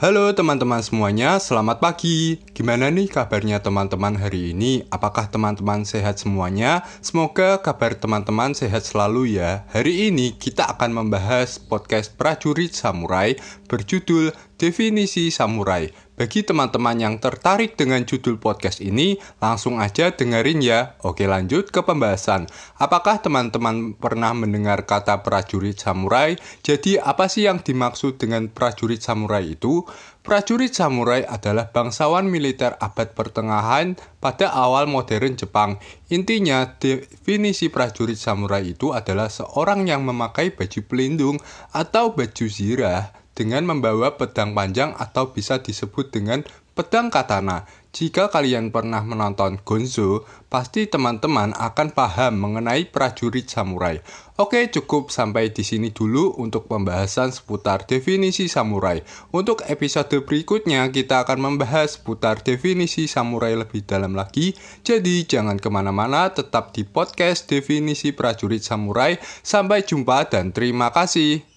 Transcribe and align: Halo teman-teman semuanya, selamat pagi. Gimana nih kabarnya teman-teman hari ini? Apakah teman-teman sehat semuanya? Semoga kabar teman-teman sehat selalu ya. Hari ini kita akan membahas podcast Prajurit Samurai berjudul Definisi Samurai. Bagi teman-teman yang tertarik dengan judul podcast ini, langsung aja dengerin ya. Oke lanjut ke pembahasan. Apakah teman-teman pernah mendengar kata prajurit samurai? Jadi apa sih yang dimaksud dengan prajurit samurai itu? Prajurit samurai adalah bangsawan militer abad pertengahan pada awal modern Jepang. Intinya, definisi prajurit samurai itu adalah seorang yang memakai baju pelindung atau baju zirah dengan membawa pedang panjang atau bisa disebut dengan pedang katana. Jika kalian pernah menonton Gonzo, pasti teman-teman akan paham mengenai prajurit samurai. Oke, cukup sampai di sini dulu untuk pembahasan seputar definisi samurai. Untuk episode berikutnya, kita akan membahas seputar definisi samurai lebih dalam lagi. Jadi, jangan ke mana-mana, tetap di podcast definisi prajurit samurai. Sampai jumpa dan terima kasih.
Halo 0.00 0.32
teman-teman 0.32 0.80
semuanya, 0.80 1.36
selamat 1.36 1.76
pagi. 1.76 2.40
Gimana 2.56 2.88
nih 2.88 3.12
kabarnya 3.12 3.60
teman-teman 3.60 4.16
hari 4.16 4.56
ini? 4.56 4.80
Apakah 4.88 5.28
teman-teman 5.28 5.84
sehat 5.84 6.16
semuanya? 6.16 6.88
Semoga 7.04 7.60
kabar 7.60 7.92
teman-teman 7.92 8.56
sehat 8.56 8.88
selalu 8.88 9.36
ya. 9.36 9.68
Hari 9.68 10.08
ini 10.08 10.40
kita 10.40 10.72
akan 10.72 11.04
membahas 11.04 11.60
podcast 11.60 12.16
Prajurit 12.16 12.72
Samurai 12.72 13.36
berjudul 13.68 14.32
Definisi 14.56 15.28
Samurai. 15.28 15.92
Bagi 16.20 16.44
teman-teman 16.44 17.00
yang 17.00 17.16
tertarik 17.16 17.80
dengan 17.80 18.04
judul 18.04 18.36
podcast 18.36 18.84
ini, 18.84 19.16
langsung 19.40 19.80
aja 19.80 20.12
dengerin 20.12 20.60
ya. 20.60 21.00
Oke 21.00 21.24
lanjut 21.24 21.72
ke 21.72 21.80
pembahasan. 21.80 22.44
Apakah 22.76 23.24
teman-teman 23.24 23.96
pernah 23.96 24.36
mendengar 24.36 24.84
kata 24.84 25.24
prajurit 25.24 25.80
samurai? 25.80 26.36
Jadi 26.60 27.00
apa 27.00 27.24
sih 27.24 27.48
yang 27.48 27.64
dimaksud 27.64 28.20
dengan 28.20 28.52
prajurit 28.52 29.00
samurai 29.00 29.56
itu? 29.56 29.88
Prajurit 30.20 30.76
samurai 30.76 31.24
adalah 31.24 31.72
bangsawan 31.72 32.28
militer 32.28 32.76
abad 32.76 33.16
pertengahan 33.16 33.96
pada 34.20 34.52
awal 34.52 34.84
modern 34.92 35.40
Jepang. 35.40 35.80
Intinya, 36.12 36.76
definisi 36.76 37.72
prajurit 37.72 38.20
samurai 38.20 38.76
itu 38.76 38.92
adalah 38.92 39.32
seorang 39.32 39.88
yang 39.88 40.04
memakai 40.04 40.52
baju 40.52 40.84
pelindung 40.84 41.40
atau 41.72 42.12
baju 42.12 42.44
zirah 42.44 43.19
dengan 43.40 43.64
membawa 43.64 44.20
pedang 44.20 44.52
panjang 44.52 44.92
atau 45.00 45.32
bisa 45.32 45.64
disebut 45.64 46.12
dengan 46.12 46.44
pedang 46.76 47.08
katana. 47.08 47.64
Jika 47.90 48.30
kalian 48.30 48.70
pernah 48.70 49.02
menonton 49.02 49.58
Gonzo, 49.66 50.22
pasti 50.46 50.86
teman-teman 50.86 51.50
akan 51.58 51.90
paham 51.90 52.38
mengenai 52.38 52.86
prajurit 52.86 53.50
samurai. 53.50 53.98
Oke, 54.38 54.70
cukup 54.70 55.10
sampai 55.10 55.50
di 55.50 55.66
sini 55.66 55.90
dulu 55.90 56.38
untuk 56.38 56.70
pembahasan 56.70 57.34
seputar 57.34 57.90
definisi 57.90 58.46
samurai. 58.46 59.02
Untuk 59.34 59.66
episode 59.66 60.22
berikutnya, 60.22 60.86
kita 60.94 61.26
akan 61.26 61.42
membahas 61.42 61.98
seputar 61.98 62.46
definisi 62.46 63.10
samurai 63.10 63.58
lebih 63.58 63.82
dalam 63.82 64.14
lagi. 64.14 64.54
Jadi, 64.86 65.26
jangan 65.26 65.58
ke 65.58 65.66
mana-mana, 65.66 66.30
tetap 66.30 66.70
di 66.70 66.86
podcast 66.86 67.50
definisi 67.50 68.14
prajurit 68.14 68.62
samurai. 68.62 69.18
Sampai 69.42 69.82
jumpa 69.82 70.30
dan 70.30 70.54
terima 70.54 70.94
kasih. 70.94 71.42